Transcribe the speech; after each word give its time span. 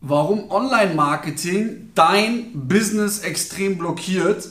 warum 0.00 0.50
Online-Marketing 0.50 1.90
dein 1.94 2.50
Business 2.54 3.20
extrem 3.20 3.78
blockiert 3.78 4.48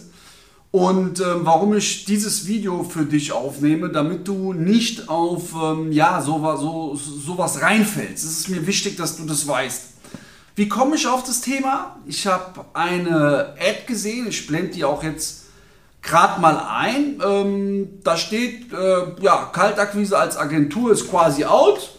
und 0.71 1.21
ähm, 1.21 1.41
warum 1.43 1.73
ich 1.73 2.03
dieses 2.03 2.47
Video 2.47 2.83
für 2.83 3.05
dich 3.05 3.31
aufnehme, 3.31 3.89
damit 3.89 4.27
du 4.27 4.51
nicht 4.51 5.07
auf 5.07 5.53
ähm, 5.53 5.91
ja, 5.93 6.21
sowas, 6.21 6.59
so, 6.59 6.95
sowas 6.95 7.61
reinfällst. 7.61 8.25
Es 8.25 8.39
ist 8.39 8.49
mir 8.49 8.67
wichtig, 8.67 8.97
dass 8.97 9.15
du 9.15 9.25
das 9.25 9.47
weißt. 9.47 9.83
Wie 10.55 10.67
komme 10.67 10.95
ich 10.95 11.07
auf 11.07 11.23
das 11.23 11.41
Thema? 11.41 11.97
Ich 12.05 12.27
habe 12.27 12.65
eine 12.73 13.55
Ad 13.59 13.83
gesehen, 13.87 14.27
ich 14.27 14.47
blende 14.47 14.73
die 14.73 14.83
auch 14.83 15.03
jetzt 15.03 15.45
gerade 16.01 16.39
mal 16.39 16.57
ein. 16.57 17.21
Ähm, 17.25 17.99
da 18.03 18.17
steht, 18.17 18.71
äh, 18.73 19.21
ja, 19.21 19.49
Kaltakquise 19.51 20.17
als 20.17 20.37
Agentur 20.37 20.91
ist 20.91 21.09
quasi 21.09 21.45
out. 21.45 21.91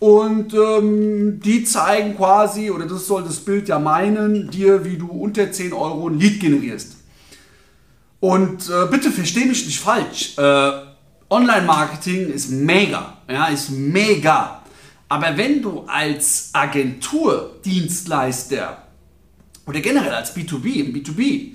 Und 0.00 0.54
ähm, 0.54 1.40
die 1.40 1.62
zeigen 1.64 2.16
quasi, 2.16 2.70
oder 2.70 2.86
das 2.86 3.06
soll 3.06 3.22
das 3.22 3.36
Bild 3.36 3.68
ja 3.68 3.78
meinen, 3.78 4.50
dir, 4.50 4.82
wie 4.84 4.96
du 4.96 5.06
unter 5.06 5.52
10 5.52 5.74
Euro 5.74 6.08
ein 6.08 6.18
Lead 6.18 6.40
generierst. 6.40 6.96
Und 8.18 8.68
äh, 8.70 8.86
bitte 8.90 9.10
versteh 9.10 9.44
mich 9.44 9.66
nicht 9.66 9.78
falsch. 9.78 10.38
Äh, 10.38 10.70
Online-Marketing 11.28 12.32
ist 12.32 12.50
mega. 12.50 13.18
Ja, 13.28 13.46
ist 13.46 13.70
mega. 13.70 14.62
Aber 15.10 15.36
wenn 15.36 15.60
du 15.60 15.84
als 15.86 16.48
Agentur, 16.54 17.60
Dienstleister 17.64 18.78
oder 19.66 19.80
generell 19.80 20.14
als 20.14 20.34
B2B, 20.34 20.66
im 20.76 20.94
B2B, 20.94 21.52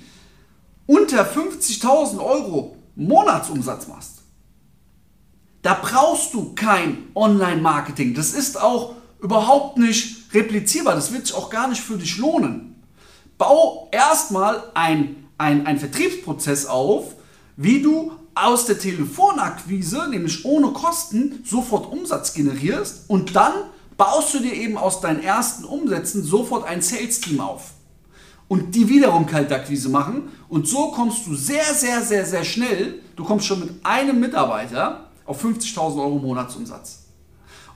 unter 0.86 1.24
50.000 1.24 2.18
Euro 2.18 2.76
Monatsumsatz 2.94 3.88
machst, 3.88 4.15
da 5.66 5.74
brauchst 5.74 6.32
du 6.32 6.54
kein 6.54 7.08
Online-Marketing. 7.14 8.14
Das 8.14 8.32
ist 8.32 8.60
auch 8.60 8.94
überhaupt 9.20 9.78
nicht 9.78 10.32
replizierbar. 10.32 10.94
Das 10.94 11.12
wird 11.12 11.26
sich 11.26 11.36
auch 11.36 11.50
gar 11.50 11.68
nicht 11.68 11.80
für 11.80 11.96
dich 11.96 12.18
lohnen. 12.18 12.82
Bau 13.38 13.88
erstmal 13.92 14.62
ein 14.74 15.26
ein, 15.38 15.66
ein 15.66 15.78
Vertriebsprozess 15.78 16.66
auf, 16.66 17.14
wie 17.56 17.82
du 17.82 18.12
aus 18.34 18.66
der 18.66 18.78
Telefonakquise, 18.78 20.08
nämlich 20.10 20.44
ohne 20.44 20.68
Kosten, 20.68 21.42
sofort 21.44 21.90
Umsatz 21.90 22.34
generierst 22.34 23.08
und 23.08 23.34
dann 23.34 23.52
baust 23.96 24.34
du 24.34 24.40
dir 24.40 24.52
eben 24.52 24.76
aus 24.76 25.00
deinen 25.00 25.22
ersten 25.22 25.64
Umsätzen 25.64 26.22
sofort 26.22 26.66
ein 26.66 26.82
Sales-Team 26.82 27.40
auf. 27.40 27.72
Und 28.48 28.74
die 28.74 28.88
wiederum 28.88 29.26
Kaltakquise 29.26 29.88
machen. 29.88 30.28
Und 30.48 30.68
so 30.68 30.92
kommst 30.92 31.26
du 31.26 31.34
sehr, 31.34 31.74
sehr, 31.74 32.02
sehr, 32.02 32.24
sehr 32.24 32.44
schnell, 32.44 33.00
du 33.16 33.24
kommst 33.24 33.46
schon 33.46 33.58
mit 33.58 33.70
einem 33.82 34.20
Mitarbeiter 34.20 35.05
auf 35.26 35.44
50.000 35.44 35.98
Euro 35.98 36.18
Monatsumsatz. 36.18 37.04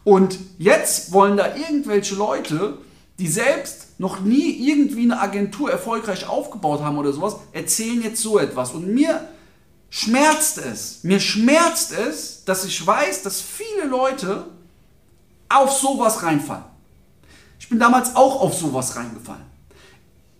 Und 0.05 0.39
jetzt 0.59 1.13
wollen 1.13 1.37
da 1.37 1.55
irgendwelche 1.57 2.15
Leute, 2.15 2.79
die 3.19 3.29
selbst 3.29 3.99
noch 4.01 4.21
nie 4.21 4.69
irgendwie 4.69 5.03
eine 5.03 5.21
Agentur 5.21 5.71
erfolgreich 5.71 6.27
aufgebaut 6.27 6.81
haben 6.81 6.97
oder 6.97 7.13
sowas, 7.13 7.37
erzählen 7.53 8.03
jetzt 8.03 8.23
so 8.23 8.39
etwas. 8.39 8.73
Und 8.73 8.89
mir 8.89 9.29
schmerzt 9.91 10.57
es, 10.59 11.01
mir 11.03 11.21
schmerzt 11.21 11.93
es, 11.93 12.45
dass 12.45 12.65
ich 12.65 12.87
weiß, 12.87 13.23
dass 13.23 13.43
viele 13.43 13.87
Leute 13.87 14.47
auf 15.51 15.73
sowas 15.73 16.23
reinfallen. 16.23 16.65
Ich 17.59 17.69
bin 17.69 17.79
damals 17.79 18.17
auch 18.17 18.41
auf 18.41 18.55
sowas 18.55 18.97
reingefallen. 18.97 19.45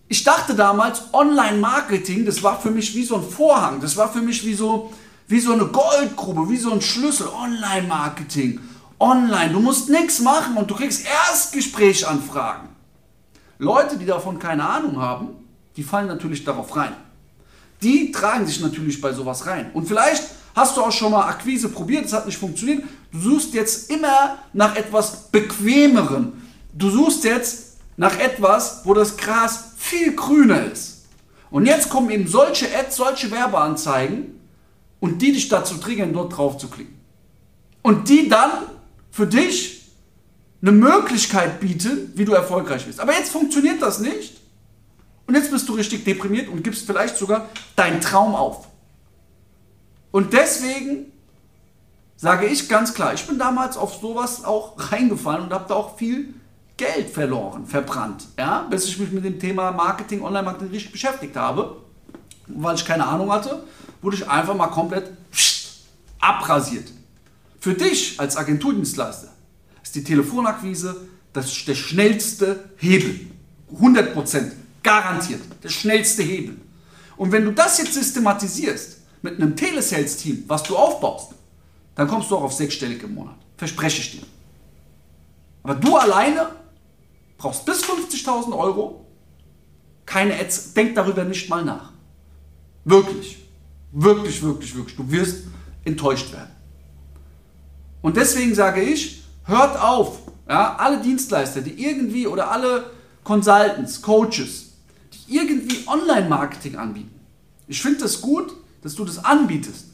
Ich 0.07 0.23
dachte 0.23 0.55
damals, 0.55 1.13
Online-Marketing, 1.13 2.25
das 2.25 2.41
war 2.41 2.59
für 2.59 2.71
mich 2.71 2.95
wie 2.95 3.05
so 3.05 3.15
ein 3.15 3.23
Vorhang, 3.23 3.79
das 3.79 3.95
war 3.95 4.11
für 4.11 4.21
mich 4.21 4.45
wie 4.45 4.53
so, 4.53 4.91
wie 5.31 5.39
so 5.39 5.53
eine 5.53 5.65
Goldgrube, 5.65 6.49
wie 6.49 6.57
so 6.57 6.73
ein 6.73 6.81
Schlüssel. 6.81 7.27
Online-Marketing, 7.27 8.59
online, 8.99 9.53
du 9.53 9.61
musst 9.61 9.89
nichts 9.89 10.19
machen 10.19 10.57
und 10.57 10.69
du 10.69 10.75
kriegst 10.75 11.05
Erstgesprächanfragen. 11.05 12.69
Leute, 13.57 13.97
die 13.97 14.05
davon 14.05 14.37
keine 14.39 14.67
Ahnung 14.67 14.99
haben, 14.99 15.29
die 15.77 15.83
fallen 15.83 16.07
natürlich 16.07 16.43
darauf 16.43 16.75
rein. 16.75 16.93
Die 17.81 18.11
tragen 18.11 18.45
sich 18.45 18.59
natürlich 18.59 18.99
bei 18.99 19.13
sowas 19.13 19.47
rein. 19.47 19.71
Und 19.73 19.87
vielleicht 19.87 20.23
hast 20.53 20.75
du 20.75 20.81
auch 20.81 20.91
schon 20.91 21.11
mal 21.11 21.27
Akquise 21.27 21.69
probiert, 21.69 22.05
es 22.05 22.13
hat 22.13 22.25
nicht 22.25 22.37
funktioniert. 22.37 22.83
Du 23.11 23.19
suchst 23.19 23.53
jetzt 23.53 23.89
immer 23.89 24.37
nach 24.51 24.75
etwas 24.75 25.29
Bequemerem. 25.31 26.33
Du 26.73 26.89
suchst 26.89 27.23
jetzt 27.23 27.77
nach 27.95 28.19
etwas, 28.19 28.81
wo 28.83 28.93
das 28.93 29.15
Gras 29.15 29.73
viel 29.77 30.13
grüner 30.13 30.65
ist. 30.65 31.05
Und 31.49 31.65
jetzt 31.65 31.89
kommen 31.89 32.09
eben 32.09 32.27
solche 32.27 32.67
Ads, 32.77 32.97
solche 32.97 33.31
Werbeanzeigen 33.31 34.40
und 35.01 35.21
die 35.21 35.33
dich 35.33 35.49
dazu 35.49 35.75
triggern, 35.75 36.13
dort 36.13 36.37
drauf 36.37 36.57
zu 36.57 36.69
klicken. 36.69 36.97
Und 37.81 38.07
die 38.07 38.29
dann 38.29 38.51
für 39.09 39.27
dich 39.27 39.81
eine 40.61 40.71
Möglichkeit 40.71 41.59
bieten, 41.59 42.13
wie 42.15 42.23
du 42.23 42.31
erfolgreich 42.33 42.85
bist. 42.85 43.01
Aber 43.01 43.11
jetzt 43.11 43.31
funktioniert 43.31 43.81
das 43.81 43.99
nicht. 43.99 44.39
Und 45.27 45.35
jetzt 45.35 45.51
bist 45.51 45.67
du 45.67 45.73
richtig 45.73 46.05
deprimiert 46.05 46.47
und 46.47 46.63
gibst 46.63 46.85
vielleicht 46.85 47.17
sogar 47.17 47.49
deinen 47.75 47.99
Traum 47.99 48.35
auf. 48.35 48.67
Und 50.11 50.33
deswegen 50.33 51.11
sage 52.15 52.45
ich 52.45 52.69
ganz 52.69 52.93
klar, 52.93 53.13
ich 53.13 53.25
bin 53.25 53.39
damals 53.39 53.77
auf 53.77 53.95
sowas 53.95 54.43
auch 54.43 54.75
reingefallen 54.91 55.45
und 55.45 55.53
habe 55.53 55.65
da 55.67 55.73
auch 55.73 55.97
viel 55.97 56.35
Geld 56.77 57.09
verloren, 57.09 57.65
verbrannt, 57.65 58.27
ja, 58.37 58.67
bis 58.69 58.85
ich 58.85 58.99
mich 58.99 59.11
mit 59.11 59.23
dem 59.23 59.39
Thema 59.39 59.71
Marketing, 59.71 60.21
Online-Marketing 60.21 60.71
richtig 60.71 60.91
beschäftigt 60.91 61.35
habe. 61.35 61.77
weil 62.47 62.75
ich 62.75 62.85
keine 62.85 63.05
Ahnung 63.05 63.31
hatte, 63.31 63.63
wurde 64.01 64.17
ich 64.17 64.27
einfach 64.27 64.55
mal 64.55 64.67
komplett 64.67 65.11
abrasiert. 66.19 66.91
Für 67.59 67.73
dich 67.73 68.19
als 68.19 68.37
Agenturdienstleister 68.37 69.29
ist 69.83 69.95
die 69.95 70.03
Telefonakquise 70.03 71.07
das, 71.33 71.65
der 71.65 71.75
schnellste 71.75 72.69
Hebel. 72.77 73.27
100%, 73.79 74.51
garantiert, 74.83 75.41
der 75.63 75.69
schnellste 75.69 76.23
Hebel. 76.23 76.57
Und 77.17 77.31
wenn 77.31 77.45
du 77.45 77.51
das 77.51 77.77
jetzt 77.77 77.93
systematisierst 77.93 78.97
mit 79.21 79.35
einem 79.39 79.55
Telesales-Team, 79.55 80.45
was 80.47 80.63
du 80.63 80.75
aufbaust, 80.75 81.33
dann 81.95 82.07
kommst 82.07 82.31
du 82.31 82.37
auch 82.37 82.43
auf 82.43 82.53
sechsstellig 82.53 83.03
im 83.03 83.13
Monat. 83.13 83.35
Verspreche 83.57 84.01
ich 84.01 84.11
dir. 84.11 84.25
Aber 85.63 85.75
du 85.75 85.95
alleine 85.95 86.47
brauchst 87.37 87.65
bis 87.65 87.83
50.000 87.83 88.57
Euro 88.57 89.05
keine 90.05 90.37
Ads. 90.37 90.73
Denk 90.73 90.95
darüber 90.95 91.23
nicht 91.23 91.49
mal 91.49 91.63
nach. 91.63 91.91
Wirklich. 92.83 93.37
Wirklich, 93.91 94.41
wirklich, 94.41 94.75
wirklich. 94.75 94.95
Du 94.95 95.09
wirst 95.11 95.47
enttäuscht 95.83 96.31
werden. 96.31 96.51
Und 98.01 98.17
deswegen 98.17 98.55
sage 98.55 98.81
ich, 98.81 99.21
Hört 99.43 99.79
auf, 99.81 100.19
ja, 100.47 100.75
alle 100.77 101.01
Dienstleister, 101.01 101.61
die 101.61 101.83
irgendwie 101.83 102.27
oder 102.27 102.51
alle 102.51 102.91
Consultants, 103.23 104.01
Coaches, 104.01 104.73
die 105.13 105.35
irgendwie 105.35 105.87
Online-Marketing 105.87 106.75
anbieten. 106.75 107.19
Ich 107.67 107.81
finde 107.81 108.01
das 108.01 108.21
gut, 108.21 108.53
dass 108.81 108.95
du 108.95 109.03
das 109.03 109.23
anbietest. 109.23 109.87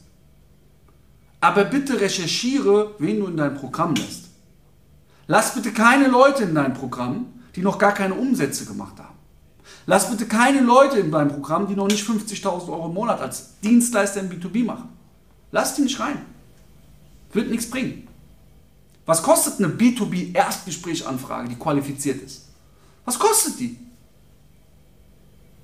Aber 1.40 1.64
bitte 1.64 2.00
recherchiere, 2.00 2.94
wen 2.98 3.20
du 3.20 3.26
in 3.26 3.36
dein 3.36 3.54
Programm 3.54 3.94
lässt. 3.94 4.26
Lass 5.26 5.54
bitte 5.54 5.72
keine 5.72 6.08
Leute 6.08 6.44
in 6.44 6.54
dein 6.54 6.74
Programm, 6.74 7.26
die 7.54 7.62
noch 7.62 7.78
gar 7.78 7.92
keine 7.92 8.14
Umsätze 8.14 8.64
gemacht 8.64 8.98
haben. 8.98 9.17
Lass 9.86 10.10
bitte 10.10 10.26
keine 10.26 10.60
Leute 10.60 10.98
in 10.98 11.10
dein 11.10 11.28
Programm, 11.28 11.66
die 11.66 11.74
noch 11.74 11.88
nicht 11.88 12.06
50.000 12.06 12.68
Euro 12.68 12.86
im 12.86 12.94
Monat 12.94 13.20
als 13.20 13.58
Dienstleister 13.62 14.20
im 14.20 14.28
B2B 14.28 14.64
machen. 14.64 14.90
Lass 15.50 15.74
die 15.74 15.82
nicht 15.82 15.98
rein. 15.98 16.20
Wird 17.32 17.50
nichts 17.50 17.70
bringen. 17.70 18.06
Was 19.06 19.22
kostet 19.22 19.58
eine 19.58 19.68
B2B-Erstgesprächanfrage, 19.72 21.48
die 21.48 21.54
qualifiziert 21.54 22.22
ist? 22.22 22.48
Was 23.06 23.18
kostet 23.18 23.58
die? 23.58 23.78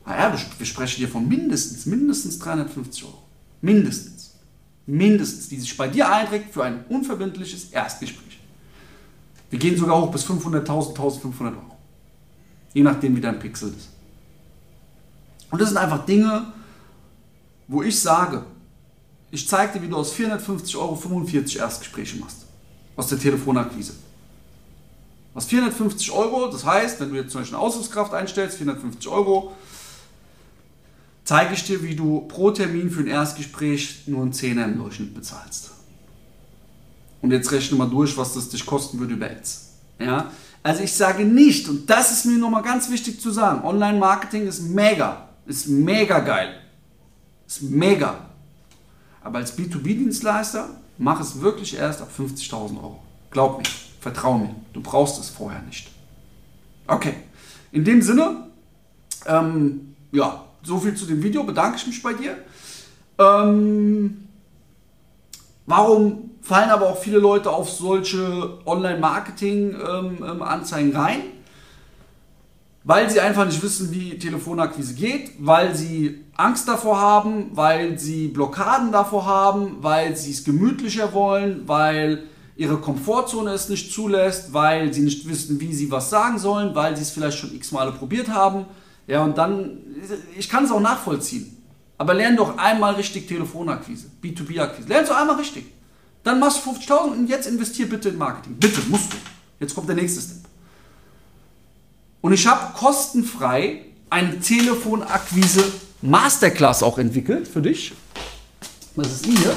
Naja, 0.06 0.34
wir 0.59 0.66
sprechen 0.66 0.97
hier 0.97 1.09
von 1.09 1.28
mindestens, 1.28 1.86
mindestens 1.86 2.38
350 2.38 3.04
Euro. 3.04 3.22
Mindestens. 3.60 4.34
Mindestens, 4.86 5.48
die 5.48 5.60
sich 5.60 5.76
bei 5.76 5.88
dir 5.88 6.10
einträgt 6.10 6.53
für 6.53 6.65
ein 6.65 6.84
unverbindliches 6.88 7.71
Erstgespräch. 7.71 8.38
Wir 9.50 9.59
gehen 9.59 9.76
sogar 9.76 10.00
hoch 10.00 10.10
bis 10.10 10.26
500.000, 10.26 10.88
1500 10.88 11.54
Euro. 11.54 11.76
Je 12.72 12.82
nachdem, 12.82 13.16
wie 13.16 13.21
dein 13.21 13.39
Pixel 13.39 13.68
ist. 13.68 13.91
Und 15.54 15.60
das 15.60 15.68
sind 15.68 15.78
einfach 15.78 16.04
Dinge, 16.04 16.53
wo 17.68 17.84
ich 17.84 18.01
sage, 18.01 18.42
ich 19.30 19.47
zeige 19.47 19.74
dir, 19.74 19.84
wie 19.84 19.89
du 19.89 19.95
aus 19.95 20.12
450 20.12 20.77
Euro 20.77 20.97
45 20.97 21.60
Erstgespräche 21.60 22.18
machst 22.18 22.39
aus 22.97 23.06
der 23.06 23.21
Telefonakquise. 23.21 23.92
Was 25.33 25.45
450 25.45 26.10
Euro, 26.10 26.48
das 26.51 26.65
heißt, 26.65 26.98
wenn 26.98 27.10
du 27.10 27.15
jetzt 27.15 27.30
zum 27.30 27.42
Beispiel 27.42 27.56
eine 27.56 27.65
Aushilfskraft 27.65 28.12
einstellst, 28.15 28.56
450 28.56 29.06
Euro, 29.06 29.53
zeige 31.22 31.54
ich 31.54 31.62
dir, 31.62 31.84
wie 31.84 31.95
du 31.95 32.22
pro 32.22 32.50
Termin 32.50 32.91
für 32.91 33.03
ein 33.03 33.07
Erstgespräch 33.07 34.09
nur 34.09 34.22
einen 34.22 34.33
Zehner 34.33 34.65
im 34.65 34.78
Durchschnitt 34.78 35.15
bezahlst. 35.15 35.71
Und 37.22 37.30
jetzt 37.30 37.53
rechne 37.53 37.78
mal 37.78 37.89
durch, 37.89 38.16
was 38.16 38.34
das 38.34 38.48
dich 38.48 38.66
kosten 38.66 38.98
würde 38.98 39.15
über 39.15 39.27
Ads. 39.27 39.68
Ja? 40.00 40.33
Also 40.65 40.83
ich 40.83 40.92
sage 40.92 41.24
nicht, 41.24 41.68
und 41.68 41.89
das 41.89 42.10
ist 42.10 42.24
mir 42.24 42.39
nochmal 42.39 42.62
ganz 42.62 42.91
wichtig 42.91 43.21
zu 43.21 43.30
sagen, 43.30 43.62
Online-Marketing 43.62 44.48
ist 44.48 44.62
mega, 44.62 45.23
ist 45.47 45.69
mega 45.69 46.21
geil, 46.21 46.61
ist 47.47 47.63
mega. 47.63 48.31
Aber 49.23 49.39
als 49.39 49.57
B2B-Dienstleister 49.57 50.69
Mach 50.97 51.21
es 51.21 51.41
wirklich 51.41 51.77
erst 51.77 52.01
ab 52.03 52.11
50.000 52.17 52.77
Euro. 52.77 53.03
Glaub 53.31 53.59
mir, 53.59 53.65
vertrau 54.01 54.39
mir, 54.39 54.55
du 54.73 54.81
brauchst 54.81 55.21
es 55.21 55.29
vorher 55.29 55.61
nicht. 55.63 55.91
Okay, 56.87 57.15
In 57.73 57.85
dem 57.85 58.01
Sinne, 58.03 58.47
ähm, 59.27 59.97
ja, 60.13 60.45
so 60.63 60.79
viel 60.79 60.95
zu 60.95 61.07
dem 61.07 61.21
Video. 61.23 61.43
Bedanke 61.43 61.79
ich 61.79 61.87
mich 61.87 62.03
bei 62.03 62.13
dir. 62.13 62.37
Ähm, 63.19 64.29
warum 65.67 66.31
fallen 66.43 66.69
aber 66.71 66.91
auch 66.91 66.99
viele 66.99 67.19
Leute 67.19 67.51
auf 67.51 67.71
solche 67.71 68.59
Online-Marketing-Anzeigen 68.67 70.91
ähm, 70.91 70.97
rein? 70.97 71.21
Weil 72.86 73.09
sie 73.09 73.19
einfach 73.21 73.47
nicht 73.47 73.63
wissen, 73.63 73.91
wie 73.92 74.19
Telefonakquise 74.19 74.92
geht, 74.95 75.33
weil 75.39 75.75
sie 75.75 76.25
Angst 76.36 76.69
davor 76.69 77.01
haben, 77.01 77.51
weil 77.54 77.98
sie 77.98 78.28
Blockaden 78.28 78.92
davor 78.92 79.25
haben, 79.25 79.78
weil 79.81 80.16
sie 80.16 80.33
es 80.33 80.45
gemütlicher 80.45 81.15
wollen, 81.15 81.66
weil 81.66 82.25
ihre 82.57 82.77
Komfortzone 82.77 83.53
es 83.53 83.71
nicht 83.71 83.91
zulässt, 83.92 84.53
weil 84.53 84.92
sie 84.92 85.01
nicht 85.01 85.27
wissen, 85.27 85.60
wie 85.60 85.72
sie 85.72 85.91
was 85.91 86.10
sagen 86.10 86.39
sollen, 86.39 86.75
weil 86.75 86.95
sie 86.95 87.03
es 87.03 87.10
vielleicht 87.10 87.39
schon 87.39 87.54
x 87.54 87.72
Male 87.72 87.92
probiert 87.92 88.28
haben. 88.28 88.66
Ja, 89.07 89.25
und 89.25 89.39
dann, 89.39 89.78
ich 90.36 90.48
kann 90.51 90.65
es 90.65 90.71
auch 90.71 90.81
nachvollziehen. 90.81 91.57
Aber 91.97 92.13
lern 92.13 92.36
doch 92.36 92.59
einmal 92.59 92.95
richtig 92.95 93.27
Telefonakquise, 93.28 94.09
B2B-Akquise. 94.22 94.89
Lern 94.89 95.07
du 95.07 95.16
einmal 95.16 95.36
richtig. 95.36 95.65
Dann 96.22 96.39
machst 96.39 96.65
du 96.65 96.71
50.000 96.71 97.13
und 97.13 97.28
jetzt 97.28 97.47
investier 97.47 97.89
bitte 97.89 98.10
in 98.10 98.19
Marketing. 98.19 98.57
Bitte, 98.59 98.81
musst 98.89 99.13
du. 99.13 99.16
Jetzt 99.60 99.75
kommt 99.75 99.89
der 99.89 99.97
nächste 99.97 100.21
Step. 100.21 100.44
Und 102.24 102.32
ich 102.32 102.47
habe 102.47 102.72
kostenfrei 102.72 103.82
eine 104.09 104.41
Telefonakquise 104.41 105.62
Masterclass 106.00 106.82
auch 106.82 106.97
entwickelt 106.97 107.47
für 107.47 107.60
dich. 107.60 107.92
Das 108.97 109.12
ist 109.12 109.26
hier. 109.26 109.54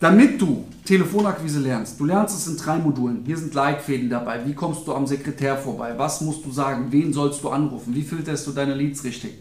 Damit 0.00 0.42
du 0.42 0.66
Telefonakquise 0.84 1.60
lernst, 1.60 2.00
du 2.00 2.04
lernst 2.04 2.36
es 2.36 2.48
in 2.48 2.56
drei 2.56 2.78
Modulen. 2.78 3.22
Hier 3.24 3.36
sind 3.36 3.54
Leitfäden 3.54 4.10
dabei. 4.10 4.44
Wie 4.44 4.54
kommst 4.54 4.88
du 4.88 4.92
am 4.92 5.06
Sekretär 5.06 5.56
vorbei? 5.56 5.94
Was 5.96 6.20
musst 6.20 6.44
du 6.44 6.50
sagen? 6.50 6.86
Wen 6.90 7.12
sollst 7.12 7.44
du 7.44 7.50
anrufen? 7.50 7.94
Wie 7.94 8.02
filterst 8.02 8.44
du 8.48 8.50
deine 8.50 8.74
Leads 8.74 9.04
richtig? 9.04 9.34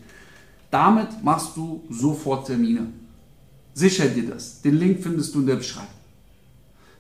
Damit 0.70 1.24
machst 1.24 1.58
du 1.58 1.86
sofort 1.90 2.46
Termine. 2.46 2.86
Sicher 3.74 4.06
dir 4.06 4.30
das. 4.30 4.62
Den 4.62 4.78
Link 4.78 5.02
findest 5.02 5.34
du 5.34 5.40
in 5.40 5.48
der 5.48 5.56
Beschreibung. 5.56 5.90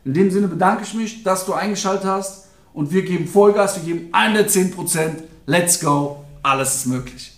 In 0.03 0.15
dem 0.15 0.31
Sinne 0.31 0.47
bedanke 0.47 0.81
ich 0.83 0.95
mich, 0.95 1.21
dass 1.21 1.45
du 1.45 1.53
eingeschaltet 1.53 2.05
hast 2.05 2.44
und 2.75 2.91
wir 2.91 3.03
geben 3.03 3.27
Vollgas, 3.27 3.77
wir 3.77 3.93
geben 3.93 4.09
110%. 4.11 5.23
Let's 5.47 5.79
go, 5.79 6.25
alles 6.43 6.75
ist 6.75 6.85
möglich. 6.85 7.34